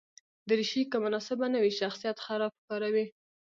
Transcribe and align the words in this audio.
دریشي 0.49 0.81
که 0.91 0.97
مناسبه 1.05 1.45
نه 1.53 1.59
وي، 1.63 1.71
شخصیت 1.81 2.17
خراب 2.25 2.51
ښکاروي. 2.59 3.05